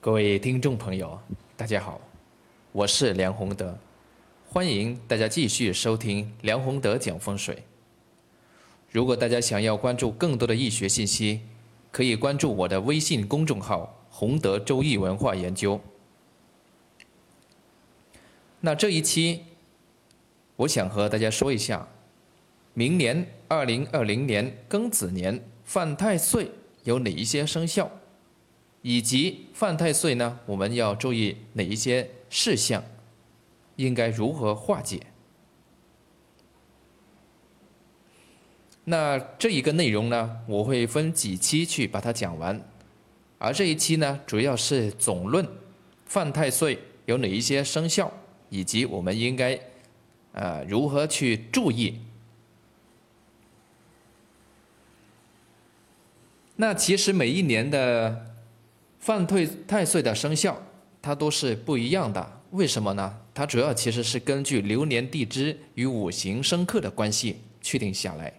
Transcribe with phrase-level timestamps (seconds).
[0.00, 1.18] 各位听众朋友，
[1.56, 2.00] 大家好，
[2.70, 3.76] 我是梁宏德，
[4.48, 7.64] 欢迎大家继续收听梁宏德讲风水。
[8.92, 11.40] 如果大家想要关注更多的易学信息，
[11.90, 15.80] 可以关注我的微信公众号“宏德周易文化研究”。
[18.62, 19.46] 那这一期，
[20.54, 21.88] 我想和大家说一下，
[22.72, 26.52] 明年二零二零年庚子年犯太岁
[26.84, 27.90] 有哪一些生肖？
[28.88, 32.82] 以及犯太岁呢，我们要注意哪一些事项？
[33.76, 34.98] 应该如何化解？
[38.84, 42.58] 那这一个内容呢，我会分几期去把它讲完。
[43.36, 45.46] 而这一期呢，主要是总论
[46.06, 48.10] 犯太岁有哪一些生肖，
[48.48, 49.60] 以及我们应该
[50.32, 52.00] 呃如何去注意。
[56.56, 58.27] 那其实每一年的。
[59.08, 60.54] 犯退太岁的生肖，
[61.00, 62.42] 它都是不一样的。
[62.50, 63.18] 为什么呢？
[63.32, 68.30] 它主要其实是根据流年地支与五行生克的关系确定下来。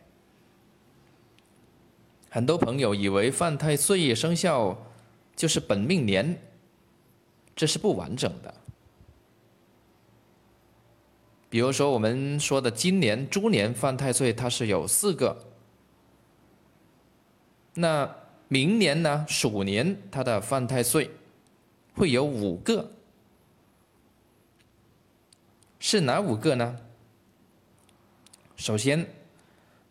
[2.29, 4.77] 很多朋友以为犯太岁生肖
[5.35, 6.39] 就是本命年，
[7.55, 8.53] 这是不完整的。
[11.49, 15.35] 比如说我们说的今年猪年犯太岁，它是有四个。
[17.73, 18.18] 那。
[18.51, 21.11] 明年呢，鼠年它的犯太岁
[21.93, 22.89] 会有五个，
[25.79, 26.79] 是哪五个呢？
[28.57, 29.05] 首先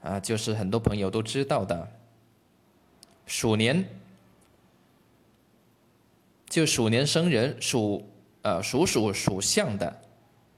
[0.02, 1.88] 啊，就是很多朋友都知道的，
[3.28, 3.88] 鼠年，
[6.48, 8.04] 就鼠年生人属
[8.42, 10.02] 呃属鼠属相的，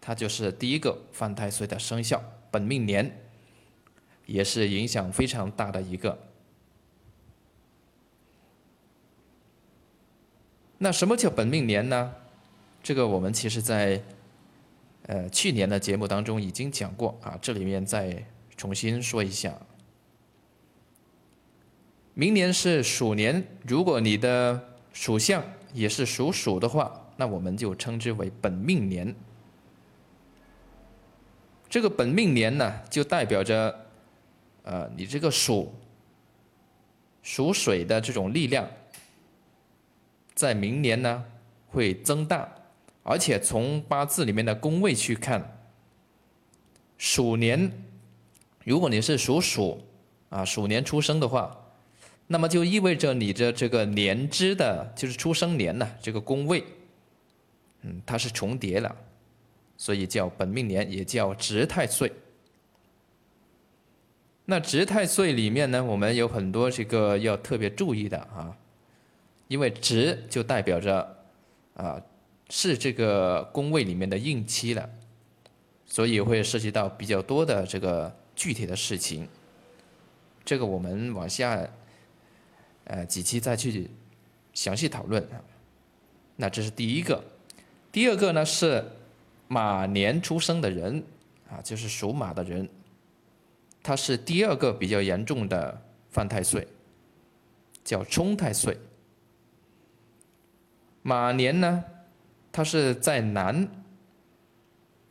[0.00, 3.14] 它就是第一个犯太岁的生肖，本命年，
[4.24, 6.18] 也是影响非常大的一个。
[10.82, 12.10] 那什么叫本命年呢？
[12.82, 14.02] 这个我们其实，在
[15.02, 18.24] 呃去年的节目当中已经讲过啊，这里面再
[18.56, 19.54] 重新说一下。
[22.14, 24.58] 明年是鼠年，如果你的
[24.94, 29.14] 属相也是属鼠的话，那我们就称之为本命年。
[31.68, 33.86] 这个本命年呢，就代表着
[34.62, 35.74] 呃你这个属
[37.22, 38.66] 属水的这种力量。
[40.40, 41.22] 在明年呢
[41.68, 42.50] 会增大，
[43.02, 45.60] 而且从八字里面的宫位去看，
[46.96, 47.70] 鼠年，
[48.64, 49.84] 如果你是属鼠
[50.30, 51.54] 啊，鼠年出生的话，
[52.26, 56.64] 那么就意味着你的这个年支的，就是出生年呢，这个宫位，
[57.82, 58.96] 嗯，它是重叠了，
[59.76, 62.10] 所以叫本命年，也叫值太岁。
[64.46, 68.56] 那值太岁里面呢，我们有很多这个要特别注意的啊。
[69.50, 71.16] 因为值就代表着，
[71.74, 72.00] 啊，
[72.50, 74.88] 是这个宫位里面的应期了，
[75.84, 79.26] 所以会涉及到比较多的这个具体的事情。
[80.44, 81.68] 这个我们往下，
[82.84, 83.90] 呃，几期再去
[84.54, 85.26] 详细讨论。
[86.36, 87.20] 那这是第一个，
[87.90, 88.84] 第二个呢是
[89.48, 91.02] 马年出生的人，
[91.50, 92.68] 啊，就是属马的人，
[93.82, 96.68] 他是第二个比较严重的犯太岁，
[97.82, 98.78] 叫冲太岁。
[101.02, 101.84] 马年呢，
[102.52, 103.66] 它是在南；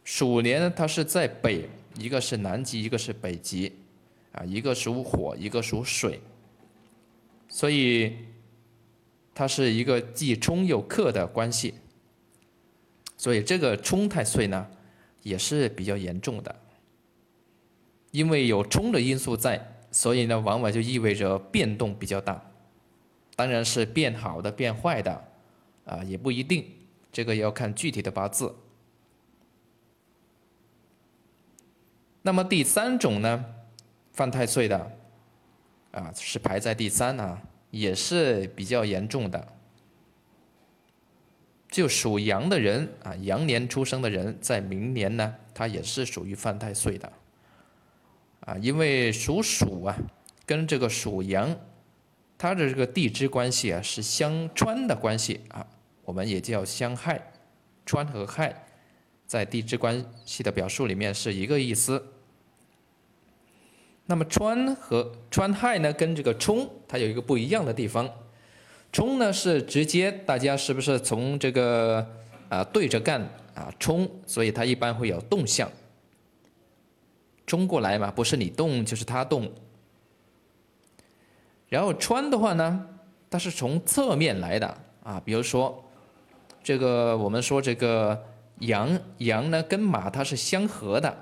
[0.03, 1.69] 鼠年呢，它是在北。
[1.97, 3.73] 一个是南极，一个是北极，
[4.31, 6.21] 啊，一个属火，一个属水，
[7.49, 8.15] 所以
[9.35, 11.73] 它是一个既冲又克的关系。
[13.17, 14.65] 所以这个冲太岁呢，
[15.23, 16.55] 也是比较严重的，
[18.11, 19.59] 因为有冲的因素在，
[19.91, 22.41] 所以呢，往往就意味着变动比较大，
[23.35, 25.28] 当然是变好的，变坏的。
[25.89, 26.63] 啊，也不一定，
[27.11, 28.55] 这个要看具体的八字。
[32.21, 33.45] 那么第三种呢，
[34.13, 34.91] 犯太岁的，
[35.91, 37.41] 啊，是排在第三啊，
[37.71, 39.55] 也是比较严重的。
[41.71, 47.11] 就属羊的人啊，羊年出生的人，在明年呢，他也是属于犯太岁的。
[48.41, 49.97] 啊，因为属鼠啊，
[50.45, 51.55] 跟这个属羊，
[52.37, 55.65] 它的这个地支关系啊，是相穿的关系啊。
[56.09, 57.21] 我们也叫相害，
[57.85, 58.65] 穿和害，
[59.27, 62.03] 在地支关系的表述里面是一个意思。
[64.07, 68.09] 那么穿和穿害呢，跟这个冲它有一个不一样的地方。
[68.91, 72.03] 冲呢是直接，大家是不是从这个
[72.49, 73.21] 啊对着干
[73.53, 74.09] 啊冲？
[74.25, 75.71] 所以它一般会有动向，
[77.45, 79.47] 冲过来嘛，不是你动就是他动。
[81.67, 82.87] 然后穿的话呢，
[83.29, 85.85] 它是从侧面来的啊，比如说。
[86.69, 88.23] 这个我们说这个
[88.59, 88.87] 羊
[89.17, 91.17] 羊呢跟马它是相合的，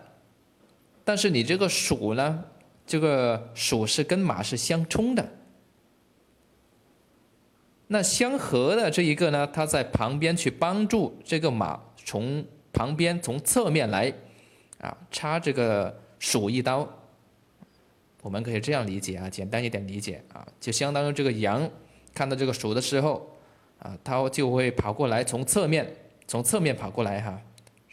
[1.06, 2.44] 但是你这个鼠呢，
[2.86, 5.26] 这个鼠是跟马是相冲的。
[7.88, 14.14] 那相合的这一个呢，它在旁边去帮助这个马从旁边从侧面来
[14.82, 16.86] 啊插这个鼠一刀。
[18.22, 21.72] 我们可以这样理解啊，简单一点理解啊，就相当于这个羊
[22.14, 23.34] 看到这个鼠的时候
[23.80, 25.92] 啊，它就会跑过来，从侧面
[26.28, 27.42] 从侧面跑过来哈，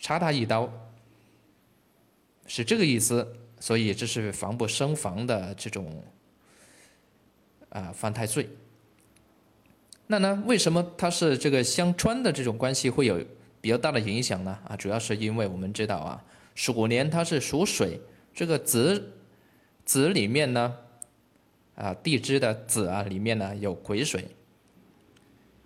[0.00, 0.70] 插他一刀，
[2.46, 3.26] 是这个意思。
[3.60, 6.04] 所以这是防不胜防的这种
[7.70, 8.46] 啊犯太岁。
[10.06, 13.18] 那呢，为什么它是这个相穿的这种关系会有
[13.62, 14.58] 比较大的影响呢？
[14.68, 16.22] 啊，主要是因为我们知道啊，
[16.54, 17.98] 鼠年它是属水，
[18.34, 19.12] 这个子。
[19.86, 20.76] 子里面呢，
[21.74, 24.26] 啊，地支的子啊，里面呢有癸水。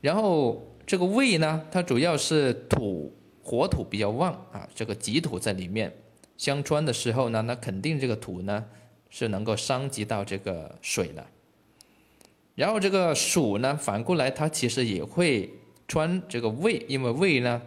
[0.01, 3.13] 然后这个胃呢，它主要是土
[3.43, 5.93] 火土比较旺啊，这个己土在里面
[6.37, 8.65] 相穿的时候呢，那肯定这个土呢
[9.11, 11.27] 是能够伤及到这个水的。
[12.55, 15.53] 然后这个鼠呢，反过来它其实也会
[15.87, 17.63] 穿这个胃，因为胃呢，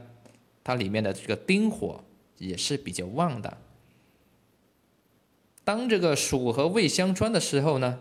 [0.63, 2.03] 它里面的这个丁火
[2.37, 3.57] 也是比较旺的。
[5.63, 7.99] 当这个鼠和未相穿的时候呢，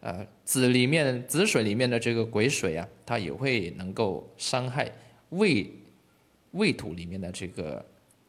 [0.00, 4.90] 呃，子里面子水里面的这个癸水啊，它也会能够伤害
[5.30, 5.70] 未
[6.52, 7.84] 未土里面的这个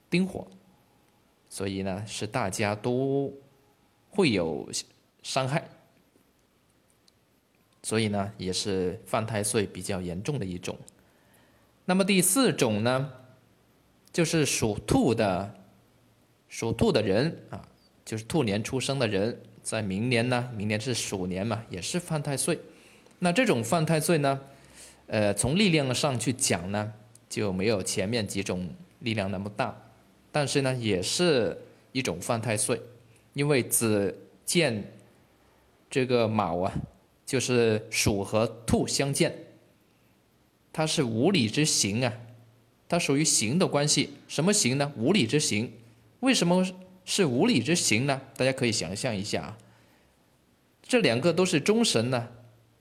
[0.10, 0.48] 丁火，
[1.48, 3.34] 所以呢，是大家都
[4.10, 4.68] 会有
[5.22, 5.64] 伤害，
[7.84, 10.78] 所以呢，也是犯太岁比较严重的一种。
[11.86, 13.12] 那么第四种呢，
[14.12, 15.56] 就是属兔的
[16.48, 17.66] 属兔的人啊。
[18.06, 19.40] 就是兔年出生的人，
[19.70, 22.58] 在明年呢，明年是鼠年嘛，也是犯太岁。
[23.20, 24.42] 那这种犯太岁呢，
[25.06, 26.92] 呃，从力量上去讲呢，
[27.30, 28.68] 就没有前面几种
[29.02, 29.80] 力量那么大，
[30.32, 31.56] 但是呢，也是
[31.92, 32.82] 一种犯太岁，
[33.34, 34.92] 因为子见
[35.88, 36.74] 这个卯啊，
[37.24, 39.38] 就是鼠和兔相见，
[40.74, 42.12] 它是无理之行啊，
[42.88, 44.16] 它属于行的关系。
[44.28, 44.92] 什么行呢？
[44.98, 45.72] 无理之行。
[46.22, 46.66] 为什么？
[47.10, 48.22] 是无理之行呢？
[48.38, 49.58] 大家可以想象一下啊，
[50.84, 52.28] 这两个都是中神呢，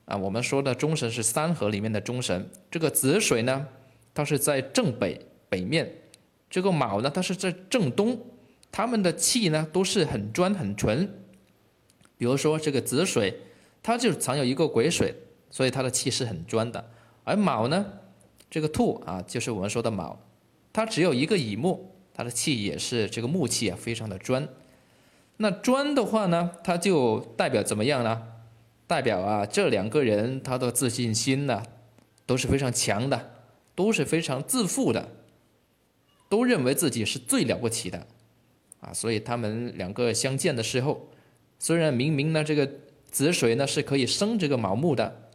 [0.05, 2.47] 啊，我们说的中神是三合里面的中神。
[2.71, 3.67] 这个子水呢，
[4.13, 5.87] 它是在正北北面；
[6.51, 8.21] 这个卯呢，它是在正东。
[8.71, 11.11] 他们的气呢，都是很专很纯。
[12.19, 13.35] 比如说这个子水，
[13.83, 15.15] 它就藏有一个癸水，
[15.49, 16.91] 所以它的气是很专的。
[17.25, 17.83] 而卯呢，
[18.51, 20.21] 这个兔啊，就是我们说的卯，
[20.71, 21.95] 它只有一个乙木。
[22.19, 24.49] 他的气也是这个木气啊，非常的专。
[25.37, 28.21] 那专的话呢，它就代表怎么样呢？
[28.89, 31.63] 代表啊，这两个人他的自信心呢，
[32.27, 33.31] 都是非常强的，
[33.77, 35.11] 都是非常自负的，
[36.29, 38.05] 都认为自己是最了不起的
[38.81, 38.93] 啊。
[38.93, 41.09] 所以他们两个相见的时候，
[41.61, 42.69] 虽然明明呢这个
[43.13, 45.31] 子水呢是可以生这个卯木的，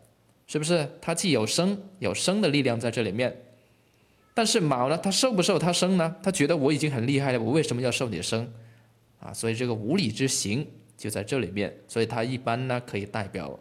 [0.48, 0.90] 是不是？
[1.00, 3.38] 它既有生有生的力量在这里面。
[4.34, 6.16] 但是卯呢，他受不受他生呢？
[6.24, 8.52] 他觉得我已经很厉害了，我为什么要受你生？
[9.20, 11.76] 啊，所以这个无理之行就在这里面。
[11.88, 13.60] 所以它一般呢，可以代表，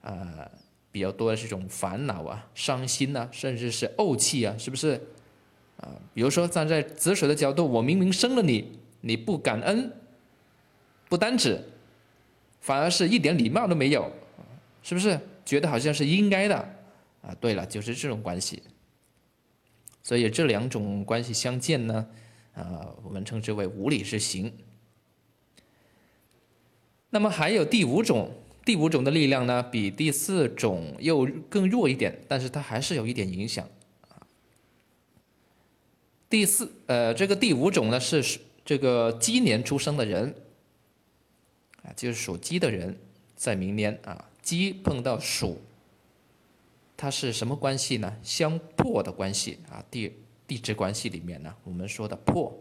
[0.00, 0.50] 呃，
[0.90, 5.00] 比较多的这种烦恼啊、伤心呐，甚至是怄气啊，是不是？
[5.76, 9.92] 啊，比如说站在子水的角度，我明明生了你，你不感恩，
[11.08, 11.62] 不单止，
[12.60, 14.10] 反而是一点礼貌都没有，
[14.82, 15.18] 是不是？
[15.44, 16.56] 觉得好像是应该的，
[17.22, 18.62] 啊，对了，就是这种关系。
[20.04, 22.06] 所以这两种关系相见呢，
[22.52, 24.52] 啊，我们称之为无理之行。
[27.08, 28.30] 那么还有第五种，
[28.66, 33.66] 第五种的力量呢，比第四种又更弱一点，但是它还是有一点影响。
[36.28, 40.34] 第四，呃，这个第五种呢是这个鸡年出生的人，
[41.82, 42.98] 啊，就是属鸡的人，
[43.34, 45.62] 在明年啊，鸡碰到鼠。
[46.96, 48.16] 它是什么关系呢？
[48.22, 50.12] 相破的关系啊，地
[50.46, 52.56] 地质关系里面呢，我们说的破，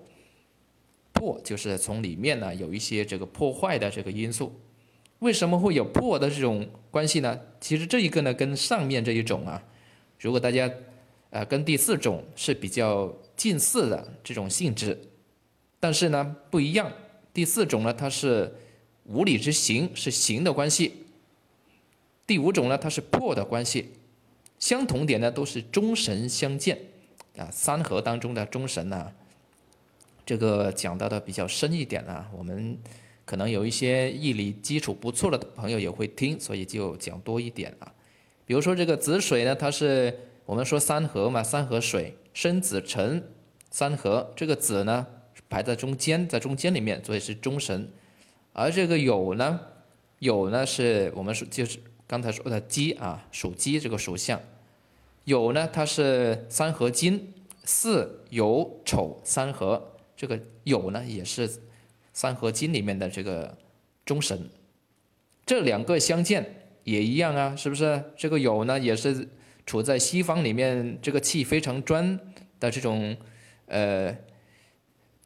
[1.13, 4.59] 破就是从里面呢有一些这个破坏的这个因素。
[5.19, 7.39] 为什么会有破的这种关系呢？
[7.61, 9.63] 其实这一个呢跟上面这一种啊，
[10.19, 10.69] 如果大家
[11.29, 14.99] 呃跟第四种是比较近似的这种性质，
[15.79, 16.91] 但是呢不一样。
[17.33, 18.53] 第四种呢它是
[19.05, 20.91] 无理之行，是行的关系；
[22.27, 23.93] 第五种呢它是破的关系。
[24.63, 26.79] 相同点呢，都是中神相见，
[27.35, 29.11] 啊，三合当中的中神呢，
[30.25, 32.77] 这个讲到的比较深一点啊，我们
[33.25, 37.93] 可能有一些义理基础不错的朋友也会听，所以就讲多一点啊。
[38.45, 43.21] 比如说这个子水呢，它是我们说三合嘛，三合水，生子辰
[43.69, 45.05] 三合，这个子呢
[45.49, 47.91] 排在中间，在中间里面，所以是中神。
[48.53, 49.59] 而这个酉呢，
[50.21, 54.39] 酉呢是我们说就是刚才说的鸡啊，属鸡这个属相。
[55.25, 61.49] 酉呢，它是三合金，巳酉丑三合，这个酉呢也是
[62.11, 63.57] 三合金里面的这个
[64.05, 64.49] 中神。
[65.45, 68.03] 这两个相见也一样啊，是不是？
[68.17, 69.27] 这个酉呢也是
[69.65, 72.19] 处在西方里面，这个气非常专
[72.59, 73.15] 的这种
[73.67, 74.15] 呃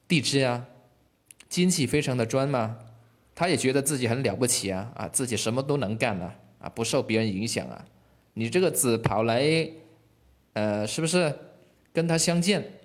[0.07, 0.65] 地支啊，
[1.49, 2.77] 金气非常的专嘛。
[3.33, 7.85] 他也觉得自己很了不起啊，啊，自己什么都能干了啊，不受别人影响啊。
[8.33, 9.43] 你这个子跑来，
[10.57, 11.31] 呃，是不是
[11.93, 12.79] 跟他相见？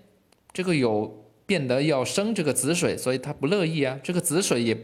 [0.52, 3.99] 这个有变得要生这个子水，所以他不乐意啊。
[4.02, 4.76] 这个子水也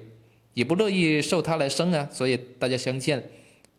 [0.55, 3.23] 也不乐意受他来生啊，所以大家相见，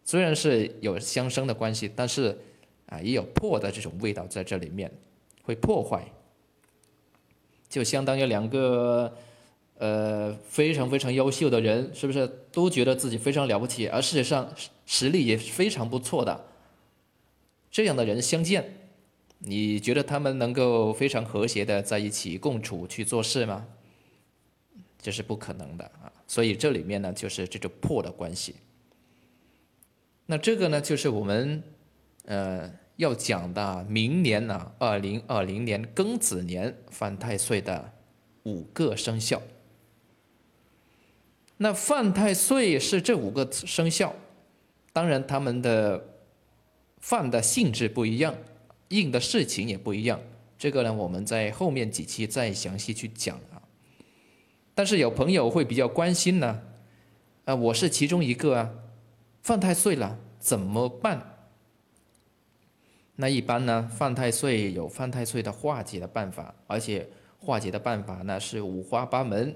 [0.06, 2.38] 虽然是有相生的关系，但是
[2.86, 4.92] 啊，也有破的这种味道在这里面，
[5.42, 6.06] 会破坏，
[7.68, 9.12] 就相当于两个。
[9.80, 13.88] 呃，非常非常优秀的人，是不是都觉得自己非常了不起？
[13.88, 14.54] 而事实上，
[14.86, 16.46] 实力也非常不错的。
[17.72, 18.79] 这样的人相见，
[19.40, 23.66] 你觉得他们能够非常和谐的在一起共处去做事吗？
[25.02, 26.12] 这是不可能的啊！
[26.28, 28.56] 所以这里面呢，就是这种破的关系。
[30.26, 31.64] 那这个呢，就是我们
[32.26, 37.94] 呃要讲的明年呢，二零二零年庚子年犯太岁的
[38.44, 39.42] 五个生肖。
[41.56, 44.14] 那犯太岁是这五个生肖，
[44.92, 46.20] 当然他们的
[47.00, 48.36] 犯的性质不一样，
[48.90, 50.20] 应的事情也不一样。
[50.58, 53.62] 这个呢，我们在后面几期再详细去讲啊。
[54.76, 56.62] 但是有朋友会比较关心呢，
[57.46, 58.70] 啊，我是其中一个啊，
[59.42, 61.38] 犯太岁了怎么办？
[63.16, 69.54] 那一般呢，犯太岁有犯太岁的化解的办法，而且化解的办法呢是五花八门。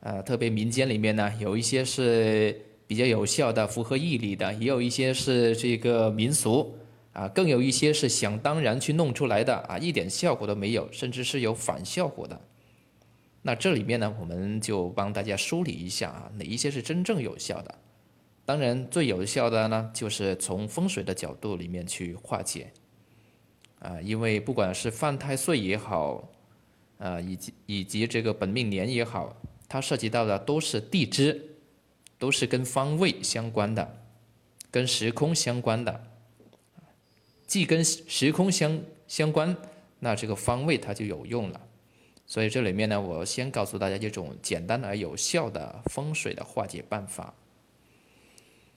[0.00, 6.76] 呃，特别民间里面呢，有一些是比较有效的、符合义理的，也有一些是这个民俗
[7.12, 12.40] 啊，更有一些是想当然去弄出来的啊，一点效果都没有，甚至是有反效果的。
[13.42, 17.74] 那这里面呢，我们就帮大家梳理一下啊，哪一些是真正有效的？
[18.44, 22.72] 当然，最有效的呢，就是从风水的角度里面去化解
[23.78, 26.28] 啊，因为不管是犯太岁也好，
[26.98, 29.36] 啊，以及以及这个本命年也好。
[29.68, 31.56] 它涉及到的都是地支，
[32.18, 33.96] 都是跟方位相关的，
[34.70, 36.04] 跟时空相关的。
[37.52, 39.54] 既跟时空相相关，
[39.98, 41.60] 那这个方位它就有用了。
[42.26, 47.34] 所以这里面呢，我先告诉大家一种简单而有效的风水的化解办法，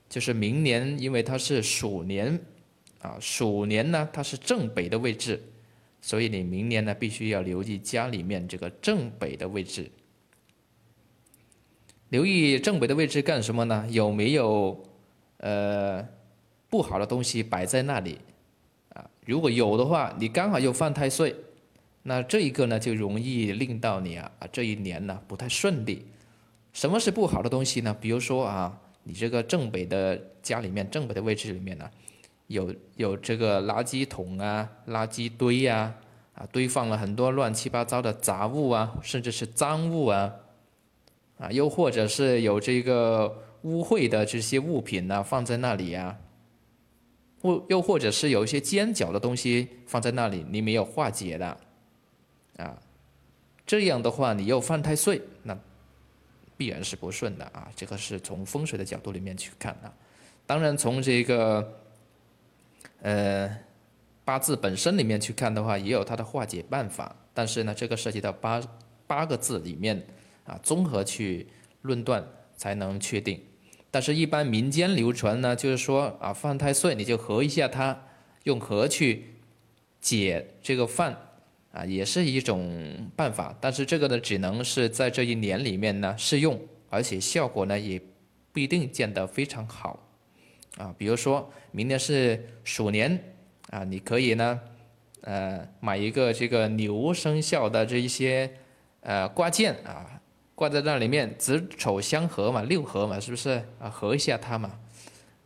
[0.10, 2.38] 就是明年因为它是鼠年，
[3.00, 5.42] 啊，鼠年呢它是正北的位置，
[6.02, 9.90] 所以你明年呢必须要留意家里面这个正北的位置。
[12.10, 13.88] 留意正北的位置干什么呢？
[13.90, 14.84] 有没有
[15.38, 16.06] 呃
[16.70, 18.20] 不好的东西摆在那里？
[19.26, 21.36] 如果有的话，你刚好又犯太岁，
[22.04, 26.06] 那这一个呢就容易令到你啊啊这一年呢不太顺利。
[26.74, 27.96] 什么是不好的东西呢？
[28.00, 31.90] 比如说啊，你这个正北的家里面正北的位置里面呢，
[32.48, 35.94] 有有这个垃圾桶啊、垃圾堆呀
[36.34, 40.34] 啊，堆放了很多乱七八糟的杂物啊，甚至是脏物啊。
[41.38, 46.18] 啊，又或者是有这个污秽的这些物品呢，放在那里呀，
[47.46, 51.58] 或又或者是有一些尖角的东西放在那里，你没有化解的，
[52.58, 52.76] 啊，
[53.66, 55.58] 这样的话你又犯太岁，那
[56.58, 57.70] 必然是不顺的啊。
[57.76, 59.94] 这个是从风水的角度里面去看啊，
[60.46, 61.74] 当然从这个
[63.02, 63.58] 呃
[64.24, 68.62] 八字本身里面去看的话，也有它的化解办法，但是呢，这个涉及到八
[69.06, 70.04] 八个字里面。
[70.46, 71.48] 啊，综合去
[71.82, 72.24] 论断
[72.56, 73.42] 才能确定，
[73.96, 77.98] 但是，一般民间流传呢，就是说啊，犯太岁你就合一下它，
[78.44, 79.36] 用合去
[80.02, 81.18] 解这个犯，
[81.72, 83.58] 啊，也是一种办法。
[83.62, 86.60] 但是这个呢，只能是在这一年里面呢适用，
[86.90, 87.98] 而且效果呢也
[88.52, 89.98] 不一定见得非常好。
[90.76, 93.18] 啊，比如说明年是鼠年，
[93.70, 94.60] 啊，你可以呢，
[95.22, 98.52] 呃，买一个这个牛生肖的这一些
[99.00, 100.15] 呃挂件啊。
[100.56, 103.90] 挂在那里面，子丑相合嘛，六合嘛，是不是啊？
[103.90, 104.72] 合一下它嘛，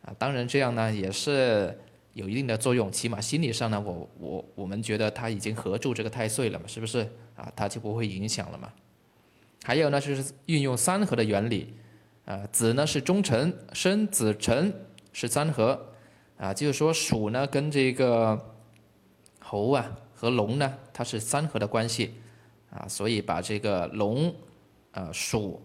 [0.02, 1.76] 啊，当然这样呢也是
[2.12, 7.00] 有一定的作用，起码心理上呢，我我我们觉得它已经合住这个太岁了嘛，是不是
[7.34, 7.52] 啊？
[7.56, 8.72] 它就不会影响了嘛。
[9.64, 11.74] 还有呢，就是运用三合的原理，
[12.24, 14.72] 啊，子呢是中辰，申子辰
[15.12, 15.88] 是三合，
[16.38, 18.40] 啊，就是说鼠呢跟这个
[19.40, 22.14] 猴啊和龙呢，它是三合的关系
[22.70, 24.34] 啊，所以把这个龙、
[24.92, 25.62] 啊鼠，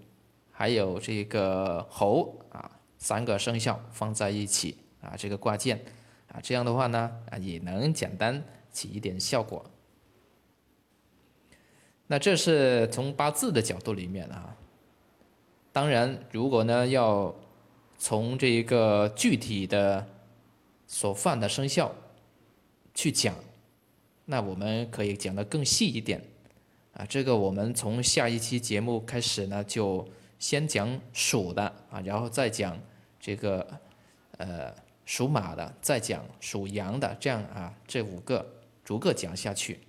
[0.51, 5.83] 还有这个猴啊三个生肖放在一起啊，这个挂件
[6.27, 9.65] 啊，这样的话呢啊也能简单起一点效果。
[12.07, 14.55] 那这是从八字的角度里面啊，
[15.71, 17.33] 当然如果呢要
[17.97, 20.05] 从这一个具体的
[20.85, 21.91] 所犯的生肖
[22.93, 23.33] 去讲，
[24.25, 26.21] 那我们可以讲的更细一点
[26.95, 27.05] 啊。
[27.07, 30.07] 这个我们从下一期节目开始呢，就
[30.39, 32.75] 先讲属的啊，然后再讲
[33.19, 33.65] 这个
[34.37, 34.73] 呃
[35.05, 38.45] 属马的，再讲属羊的，这样啊，这五个
[38.83, 39.79] 逐个讲下去。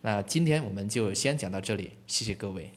[0.00, 2.70] 那今天我们就先讲到这里，谢谢各位。